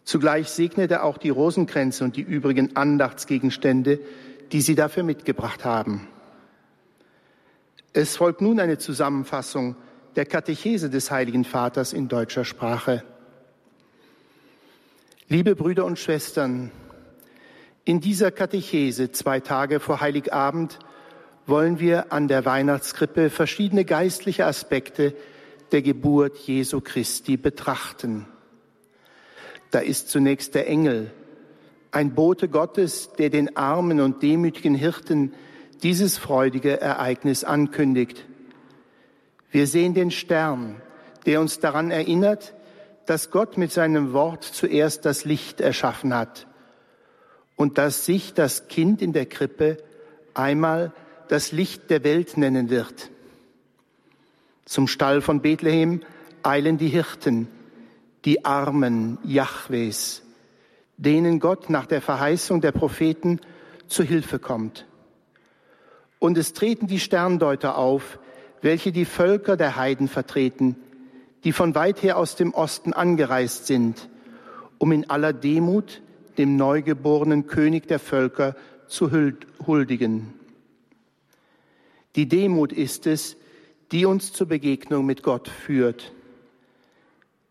Zugleich 0.04 0.49
segnet 0.50 0.90
er 0.90 1.04
auch 1.04 1.18
die 1.18 1.30
Rosenkränze 1.30 2.04
und 2.04 2.16
die 2.16 2.23
übrigen 2.23 2.76
Andachtsgegenstände, 2.76 4.00
die 4.52 4.61
sie 4.61 4.75
dafür 4.75 5.02
mitgebracht 5.02 5.64
haben. 5.64 6.09
Es 7.92 8.16
folgt 8.16 8.40
nun 8.40 8.61
eine 8.61 8.78
Zusammenfassung 8.78 9.76
der 10.16 10.26
Katechese 10.26 10.90
des 10.90 11.11
Heiligen 11.11 11.44
Vaters 11.44 11.92
in 11.92 12.09
deutscher 12.09 12.44
Sprache. 12.44 13.02
Liebe 15.28 15.56
Brüder 15.56 15.85
und 15.85 15.99
Schwestern, 15.99 16.71
in 17.85 18.00
dieser 18.00 18.30
Katechese 18.30 19.12
zwei 19.12 19.40
Tage 19.40 19.80
vor 19.80 20.00
Heiligabend 20.00 20.78
wollen 21.46 21.78
wir 21.78 22.12
an 22.12 22.28
der 22.28 22.44
Weihnachtskrippe 22.44 23.30
verschiedene 23.30 23.84
geistliche 23.84 24.46
Aspekte 24.46 25.14
der 25.72 25.82
Geburt 25.82 26.38
Jesu 26.38 26.80
Christi 26.80 27.36
betrachten. 27.36 28.26
Da 29.70 29.80
ist 29.80 30.08
zunächst 30.08 30.54
der 30.54 30.68
Engel, 30.68 31.10
ein 31.90 32.14
Bote 32.14 32.48
Gottes, 32.48 33.10
der 33.18 33.30
den 33.30 33.56
armen 33.56 34.00
und 34.00 34.22
demütigen 34.22 34.74
Hirten 34.74 35.32
dieses 35.82 36.18
freudige 36.18 36.80
Ereignis 36.80 37.44
ankündigt. 37.44 38.24
Wir 39.50 39.66
sehen 39.66 39.94
den 39.94 40.10
Stern, 40.10 40.80
der 41.26 41.40
uns 41.40 41.60
daran 41.60 41.90
erinnert, 41.90 42.54
dass 43.06 43.30
Gott 43.30 43.58
mit 43.58 43.70
seinem 43.70 44.12
Wort 44.12 44.44
zuerst 44.44 45.04
das 45.04 45.24
Licht 45.24 45.60
erschaffen 45.60 46.14
hat 46.14 46.46
und 47.56 47.78
dass 47.78 48.06
sich 48.06 48.34
das 48.34 48.68
Kind 48.68 49.02
in 49.02 49.12
der 49.12 49.26
Krippe 49.26 49.76
einmal 50.32 50.92
das 51.28 51.52
Licht 51.52 51.90
der 51.90 52.04
Welt 52.04 52.37
nennen 52.37 52.71
wird. 52.71 53.11
Zum 54.64 54.87
Stall 54.87 55.21
von 55.21 55.40
Bethlehem 55.40 56.00
eilen 56.43 56.78
die 56.78 56.88
Hirten, 56.88 57.49
die 58.25 58.45
Armen 58.45 59.19
Jahwes, 59.25 60.23
denen 60.97 61.40
Gott 61.40 61.71
nach 61.71 61.87
der 61.87 62.00
Verheißung 62.00 62.61
der 62.61 62.73
Propheten 62.73 63.40
zu 63.87 64.02
Hilfe 64.02 64.38
kommt. 64.38 64.87
Und 66.19 66.38
es 66.38 66.54
treten 66.54 66.87
die 66.87 67.00
Sterndeuter 67.00 67.76
auf, 67.76 68.19
welche 68.62 68.93
die 68.93 69.04
Völker 69.04 69.57
der 69.59 69.76
Heiden 69.76 70.09
vertreten, 70.09 70.76
die 71.45 71.52
von 71.52 71.75
weit 71.75 72.02
her 72.02 72.16
aus 72.16 72.37
dem 72.37 72.54
Osten 72.54 72.95
angereist 72.95 73.66
sind, 73.66 74.09
um 74.78 74.93
in 74.93 75.11
aller 75.11 75.35
Demut 75.35 76.00
dem 76.38 76.57
neugeborenen 76.57 77.47
König 77.47 77.87
der 77.87 77.99
Völker 77.99 78.57
zu 78.88 79.11
huldigen. 79.66 80.33
Die 82.16 82.28
Demut 82.28 82.73
ist 82.73 83.06
es, 83.06 83.37
die 83.92 84.06
uns 84.06 84.33
zur 84.33 84.49
Begegnung 84.49 85.04
mit 85.06 85.23
Gott 85.23 85.49
führt. 85.49 86.12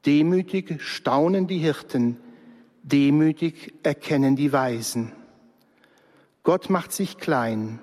Demütig 0.06 0.82
staunen 0.82 1.48
die 1.48 1.60
Hirten, 1.60 2.18
demütig 2.84 3.74
erkennen 3.84 4.36
die 4.36 4.52
Weisen. 4.52 5.12
Gott 6.44 6.70
macht 6.70 6.92
sich 6.92 7.18
klein. 7.18 7.80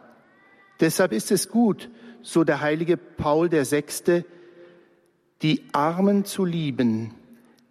Deshalb 0.81 1.13
ist 1.13 1.31
es 1.31 1.49
gut, 1.49 1.91
so 2.23 2.45
der 2.45 2.61
heilige 2.61 2.97
Paul 2.97 3.49
der 3.49 3.65
Sechste, 3.65 4.25
die 5.43 5.63
Armen 5.73 6.27
zu 6.27 6.45
lieben, 6.45 7.15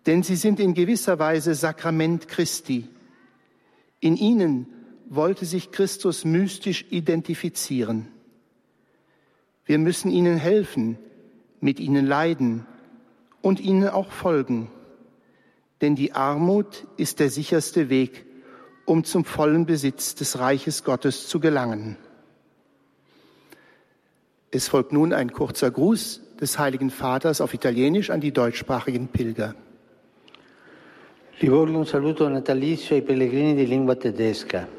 denn 0.08 0.24
sie 0.24 0.36
sind 0.36 0.60
in 0.60 0.74
gewisser 0.74 1.20
Weise 1.20 1.54
Sakrament 1.54 2.28
Christi. 2.28 2.88
In 4.00 4.16
ihnen 4.16 4.68
wollte 5.08 5.46
sich 5.46 5.72
Christus 5.72 6.26
mystisch 6.26 6.86
identifizieren. 6.90 8.08
Wir 9.70 9.78
müssen 9.78 10.10
ihnen 10.10 10.38
helfen, 10.38 10.98
mit 11.62 11.80
ihnen 11.80 12.08
leiden 12.08 12.66
und 13.44 13.60
ihnen 13.60 13.88
auch 13.88 14.10
folgen. 14.10 14.72
Denn 15.82 15.96
die 15.96 16.14
Armut 16.14 16.88
ist 16.98 17.20
der 17.20 17.30
sicherste 17.30 17.88
Weg, 17.92 18.26
um 18.86 19.04
zum 19.04 19.26
vollen 19.26 19.68
Besitz 19.68 20.16
des 20.16 20.40
Reiches 20.40 20.84
Gottes 20.84 21.28
zu 21.28 21.40
gelangen. 21.40 21.98
Es 24.50 24.68
folgt 24.68 24.92
nun 24.92 25.14
ein 25.14 25.32
kurzer 25.32 25.70
Gruß 25.70 26.22
des 26.42 26.58
Heiligen 26.58 26.90
Vaters 26.90 27.40
auf 27.40 27.54
Italienisch 27.54 28.10
an 28.10 28.22
die 28.22 28.32
deutschsprachigen 28.32 29.10
Pilger. 29.10 29.54
Rivolgo 31.44 31.78
un 31.78 31.86
saluto 31.86 32.28
natalizio 32.28 32.96
ai 32.96 33.04
pellegrini 33.04 33.54
di 33.54 33.68
lingua 33.68 33.96
tedesca. 33.96 34.79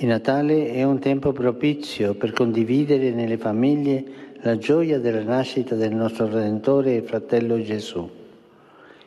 Il 0.00 0.06
Natale 0.06 0.70
è 0.70 0.84
un 0.84 1.00
tempo 1.00 1.32
propizio 1.32 2.14
per 2.14 2.30
condividere 2.30 3.10
nelle 3.10 3.36
famiglie 3.36 4.04
la 4.42 4.56
gioia 4.56 5.00
della 5.00 5.24
nascita 5.24 5.74
del 5.74 5.92
nostro 5.92 6.28
Redentore 6.28 6.94
e 6.94 7.02
fratello 7.02 7.60
Gesù. 7.60 8.08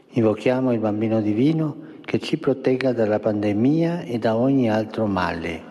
Invochiamo 0.10 0.74
il 0.74 0.80
Bambino 0.80 1.22
Divino 1.22 1.78
che 2.04 2.20
ci 2.20 2.36
protegga 2.36 2.92
dalla 2.92 3.20
pandemia 3.20 4.02
e 4.02 4.20
da 4.20 4.36
ogni 4.36 4.70
altro 4.70 5.06
male. 5.06 5.62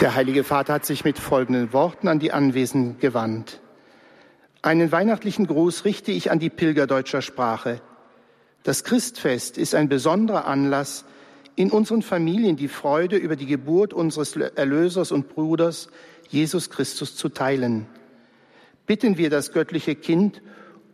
Der 0.00 0.16
Heilige 0.16 0.42
Vater 0.42 0.74
hat 0.74 0.84
sich 0.84 1.04
mit 1.04 1.20
folgenden 1.20 1.72
Worten 1.72 2.08
an 2.08 2.18
die 2.18 2.32
Anwesenden 2.32 2.98
gewandt. 2.98 3.60
Einen 4.60 4.90
weihnachtlichen 4.90 5.46
Gruß 5.46 5.84
richte 5.84 6.10
ich 6.10 6.32
an 6.32 6.40
die 6.40 6.50
Pilger 6.50 6.88
deutscher 6.88 7.22
Sprache. 7.22 7.80
Das 8.62 8.84
Christfest 8.84 9.56
ist 9.58 9.74
ein 9.74 9.88
besonderer 9.88 10.46
Anlass, 10.46 11.04
in 11.56 11.70
unseren 11.70 12.02
Familien 12.02 12.56
die 12.56 12.68
Freude 12.68 13.16
über 13.16 13.34
die 13.34 13.46
Geburt 13.46 13.92
unseres 13.92 14.36
Erlösers 14.36 15.10
und 15.10 15.28
Bruders 15.28 15.88
Jesus 16.28 16.70
Christus 16.70 17.16
zu 17.16 17.28
teilen. 17.28 17.86
Bitten 18.86 19.18
wir 19.18 19.28
das 19.28 19.52
göttliche 19.52 19.94
Kind, 19.94 20.40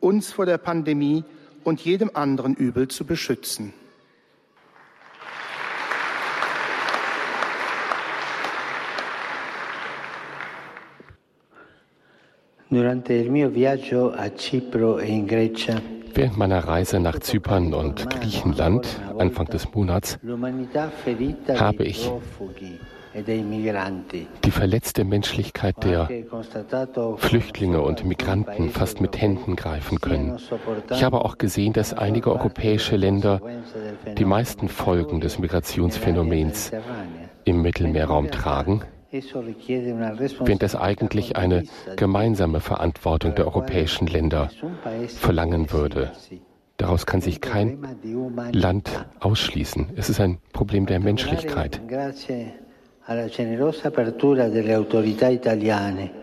uns 0.01 0.33
vor 0.33 0.47
der 0.47 0.59
Pandemie 0.59 1.25
und 1.65 1.81
jedem 1.81 2.11
anderen 2.15 2.55
Übel 2.55 2.89
zu 2.89 3.05
beschützen. 3.05 3.73
Durante 12.71 13.13
il 13.13 13.31
mio 13.31 13.55
viaggio 13.55 14.11
a 14.11 14.31
Cipro 14.31 14.99
e 14.99 15.07
in 15.07 15.29
Grecia 15.29 15.94
Während 16.15 16.37
meiner 16.37 16.67
Reise 16.67 17.01
nach 17.01 17.19
Zypern 17.19 17.75
und 17.75 18.09
Griechenland 18.09 18.87
Anfang 19.19 19.47
des 19.47 19.73
Monats 19.75 20.19
habe 21.59 21.85
ich 21.85 22.11
die 24.45 24.51
verletzte 24.51 25.05
Menschlichkeit 25.05 25.77
der 25.85 26.09
Flüchtlinge 27.17 27.81
und 27.81 28.05
Migranten 28.05 28.71
fast 28.71 29.01
mit 29.01 29.21
Händen 29.21 29.57
greifen 29.57 30.01
können. 30.01 30.39
Ich 30.91 31.05
habe 31.05 31.25
auch 31.25 31.39
gesehen, 31.39 31.73
dass 31.73 31.95
einige 31.95 32.31
europäische 32.31 32.97
Länder 32.97 33.41
die 34.19 34.25
meisten 34.25 34.69
Folgen 34.69 35.21
des 35.21 35.39
Migrationsphänomens 35.39 36.73
im 37.45 37.63
Mittelmeerraum 37.63 38.31
tragen 38.31 38.83
während 39.15 40.63
es 40.63 40.75
eigentlich 40.77 41.37
eine 41.37 41.65
gemeinsame 41.97 42.61
Verantwortung 42.61 43.35
der 43.35 43.47
europäischen 43.47 44.07
Länder 44.07 44.51
verlangen 45.07 45.71
würde. 45.71 46.11
Daraus 46.77 47.07
kann 47.07 47.21
sich 47.21 47.41
kein 47.41 47.79
Land 48.53 49.07
ausschließen. 49.21 49.91
Es 49.97 50.11
ist 50.11 50.21
ein 50.21 50.39
Problem 50.53 50.87
der 50.87 50.99
Menschlichkeit. 50.99 51.81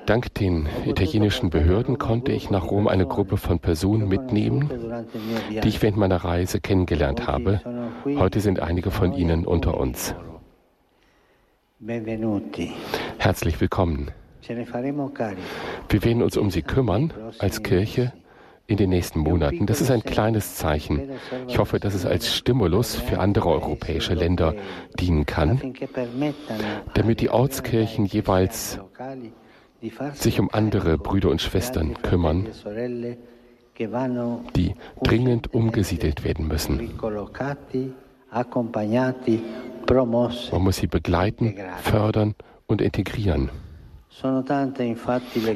Dank 0.06 0.34
den 0.34 0.68
italienischen 0.86 1.50
Behörden 1.52 1.98
konnte 2.00 2.32
ich 2.32 2.50
nach 2.50 2.72
Rom 2.72 2.88
eine 2.88 3.06
Gruppe 3.06 3.38
von 3.38 3.60
Personen 3.60 4.08
mitnehmen, 4.08 4.70
die 5.64 5.68
ich 5.68 5.82
während 5.82 5.98
meiner 5.98 6.18
Reise 6.18 6.60
kennengelernt 6.60 7.28
habe. 7.28 7.62
Heute 8.18 8.40
sind 8.42 8.60
einige 8.60 8.90
von 8.90 9.14
ihnen 9.14 9.46
unter 9.46 9.78
uns. 9.78 10.16
Herzlich 13.18 13.60
willkommen. 13.60 14.12
Wir 15.90 16.04
werden 16.04 16.22
uns 16.22 16.38
um 16.38 16.52
Sie 16.52 16.62
kümmern 16.62 17.12
als 17.40 17.64
Kirche 17.64 18.14
in 18.68 18.78
den 18.78 18.92
nächsten 18.92 19.20
Monaten. 19.20 19.66
Das 19.66 19.82
ist 19.82 19.90
ein 19.90 20.04
kleines 20.04 20.58
Zeichen. 20.58 21.10
Ich 21.48 21.58
hoffe, 21.58 21.80
dass 21.80 21.96
es 21.96 22.06
als 22.06 22.32
Stimulus 22.36 22.96
für 22.96 23.20
andere 23.20 23.50
europäische 23.50 24.14
Länder 24.14 24.54
dienen 25.00 25.26
kann, 25.26 25.74
damit 26.94 27.20
die 27.20 27.32
Ortskirchen 27.32 28.06
jeweils 28.06 28.80
sich 30.14 30.40
um 30.40 30.50
andere 30.52 31.00
Brüder 31.00 31.32
und 31.32 31.42
Schwestern 31.42 32.00
kümmern, 32.04 32.48
die 34.56 34.76
dringend 35.02 35.52
umgesiedelt 35.52 36.24
werden 36.24 36.48
müssen. 36.48 36.92
Man 39.94 40.64
muss 40.64 40.78
sie 40.78 40.88
begleiten, 40.88 41.56
fördern 41.84 42.36
und 42.66 42.82
integrieren. 42.82 43.50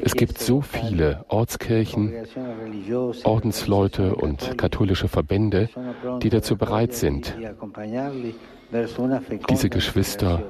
Es 0.02 0.12
gibt 0.14 0.38
so 0.38 0.60
viele 0.60 1.24
Ortskirchen, 1.28 2.12
Ordensleute 3.24 4.14
und 4.14 4.58
katholische 4.58 5.08
Verbände, 5.08 5.70
die 6.22 6.28
dazu 6.28 6.56
bereit 6.56 6.92
sind, 6.92 7.34
diese 9.48 9.70
Geschwister 9.70 10.42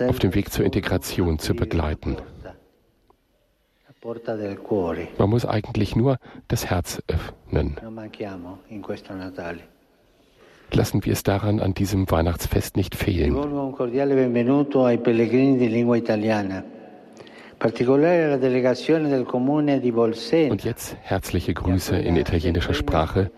auf 0.00 0.18
dem 0.18 0.34
Weg 0.34 0.52
zur 0.52 0.64
Integration 0.64 1.38
zu 1.38 1.54
begleiten. 1.54 2.16
Man 5.18 5.30
muss 5.30 5.44
eigentlich 5.44 5.96
nur 5.96 6.18
das 6.48 6.66
Herz 6.66 7.02
öffnen 7.08 7.76
lassen 10.72 11.04
wir 11.04 11.12
es 11.12 11.22
daran 11.22 11.60
an 11.60 11.74
diesem 11.74 12.10
Weihnachtsfest 12.10 12.76
nicht 12.76 12.94
fehlen. 12.94 13.34
Und 20.50 20.64
jetzt 20.64 20.96
herzliche 21.02 21.54
Grüße 21.54 21.96
in 21.96 22.16
italienischer 22.16 22.74
Sprache, 22.74 23.30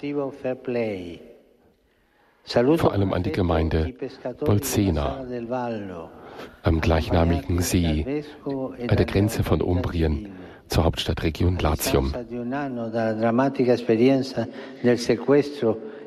vor 2.77 2.93
allem 2.93 3.13
an 3.13 3.23
die 3.23 3.33
Gemeinde 3.33 3.95
Bolsena. 4.41 5.25
am 6.63 6.81
gleichnamigen 6.81 7.61
See 7.61 8.25
an 8.45 8.97
der 8.97 9.07
Grenze 9.07 9.45
von 9.45 9.61
Umbrien 9.61 10.33
zur 10.69 10.85
Hauptstadtregion 10.85 11.59
Latium 11.59 12.13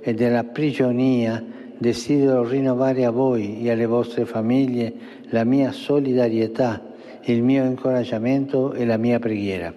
e 0.01 0.13
della 0.13 0.43
prigionia, 0.43 1.43
desidero 1.77 2.47
rinnovare 2.47 3.05
a 3.05 3.11
voi 3.11 3.63
e 3.63 3.71
alle 3.71 3.85
vostre 3.85 4.25
famiglie 4.25 4.93
la 5.29 5.43
mia 5.43 5.71
solidarietà, 5.71 6.83
il 7.23 7.41
mio 7.41 7.63
incoraggiamento 7.63 8.73
e 8.73 8.85
la 8.85 8.97
mia 8.97 9.19
preghiera. 9.19 9.73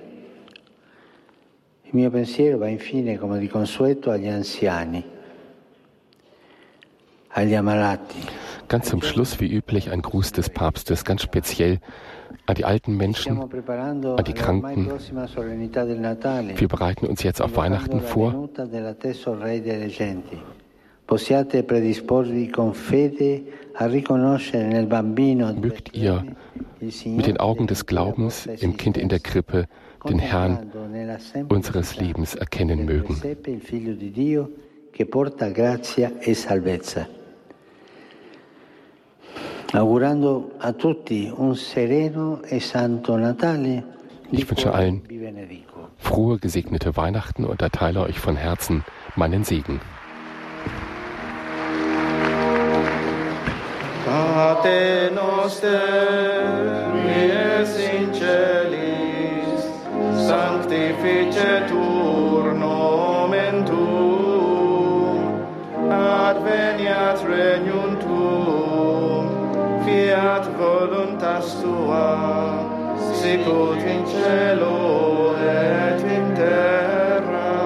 Il 1.82 1.90
mio 1.90 2.10
pensiero 2.10 2.58
va 2.58 2.68
infine, 2.68 3.18
come 3.18 3.38
di 3.38 3.48
consueto, 3.48 4.10
agli 4.10 4.28
anziani, 4.28 5.04
agli 7.28 7.54
ammalati. 7.54 8.43
Ganz 8.68 8.88
zum 8.88 9.02
Schluss, 9.02 9.40
wie 9.40 9.52
üblich, 9.52 9.90
ein 9.90 10.02
Gruß 10.02 10.32
des 10.32 10.50
Papstes, 10.50 11.04
ganz 11.04 11.22
speziell 11.22 11.80
an 12.46 12.54
die 12.54 12.64
alten 12.64 12.96
Menschen, 12.96 13.40
an 13.40 14.24
die 14.24 14.32
Kranken. 14.32 14.90
Wir 16.56 16.68
bereiten 16.68 17.06
uns 17.06 17.22
jetzt 17.22 17.40
auf 17.40 17.56
Weihnachten 17.56 18.00
vor. 18.00 18.48
Mögt 25.60 25.94
ihr 25.94 26.24
mit 27.04 27.26
den 27.26 27.36
Augen 27.38 27.66
des 27.66 27.86
Glaubens 27.86 28.46
im 28.46 28.76
Kind 28.76 28.96
in 28.96 29.08
der 29.08 29.20
Krippe 29.20 29.66
den 30.08 30.18
Herrn 30.18 30.70
unseres 31.48 31.96
Lebens 31.96 32.34
erkennen 32.34 32.84
mögen 32.84 33.20
augurando 35.34 35.44
a 35.44 35.62
tutti 36.44 36.44
un 36.44 36.52
sereno 36.54 36.82
e 36.84 37.02
Natale. 37.02 37.23
Ich 44.30 44.48
wünsche 44.48 44.72
allen 44.72 45.02
frohe, 45.98 46.38
gesegnete 46.38 46.96
Weihnachten 46.96 47.44
und 47.44 47.60
erteile 47.60 48.02
euch 48.02 48.20
von 48.20 48.36
Herzen 48.36 48.84
meinen 49.16 49.42
Segen. 49.42 49.80
Pate 54.04 55.10
noster, 55.12 56.92
mies 56.94 57.76
in 57.76 58.14
celis, 58.14 59.64
sanctificetur 60.28 62.54
nomen 62.54 63.66
tuum, 63.66 65.18
adveniat 65.90 67.26
regnum 67.26 67.93
fiat 70.24 70.46
voluntas 70.56 71.54
tua, 71.60 72.08
sicut 73.12 73.82
in 73.94 74.04
cielo 74.06 75.36
et 75.36 76.00
in 76.00 76.34
terra. 76.34 77.60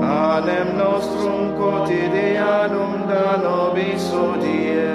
Panem 0.00 0.76
nostrum 0.78 1.56
quotidianum 1.58 3.08
da 3.10 3.36
nobis 3.42 4.06
odie, 4.12 4.94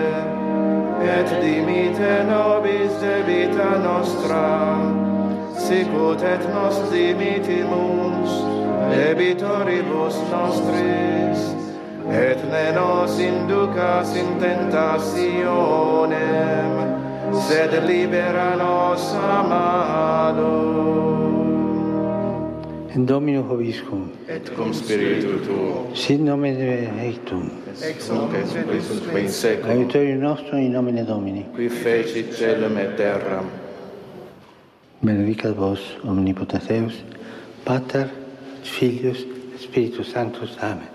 et 1.04 1.30
dimite 1.44 2.24
nobis 2.32 2.94
debita 3.04 3.72
nostra, 3.88 4.80
sicut 5.60 6.24
et 6.24 6.44
nos 6.54 6.80
dimitimus 6.92 8.32
debitoribus 8.96 10.16
nostris, 10.32 11.40
et 12.12 12.44
ne 12.44 12.72
nos 12.74 13.20
inducas 13.20 14.16
in 14.16 14.40
tentationem, 14.40 15.40
sed 17.48 17.84
libera 17.86 18.56
nos 18.56 19.14
a 19.14 19.44
malo. 19.44 20.76
In 22.96 23.06
Domino 23.06 23.44
Hoviscum. 23.44 24.10
Et 24.28 24.50
cum 24.56 24.74
Spiritu 24.74 25.40
Tuo. 25.46 25.90
Sit 25.94 26.20
nomen 26.22 26.56
Ectum. 27.00 27.52
Ex 27.82 28.10
hoc 28.10 28.34
et 28.34 28.46
usque 28.74 29.20
in 29.20 29.30
seculum. 29.30 29.70
Aiutorium 29.70 30.20
nostrum 30.20 30.60
in 30.60 30.72
nomine 30.72 31.04
Domini. 31.06 31.46
Qui 31.56 31.70
fecit 31.70 32.34
celum 32.34 32.78
et 32.78 32.96
terram. 32.96 33.50
Benedicat 35.02 35.54
vos, 35.56 35.80
omnipotens 36.06 36.68
Deus, 36.68 37.04
Pater, 37.66 38.10
Filius, 38.64 39.26
Spiritus 39.60 40.12
Sanctus. 40.12 40.58
Amen. 40.62 40.95